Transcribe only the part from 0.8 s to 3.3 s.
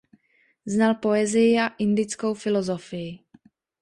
poezii a indickou filozofii.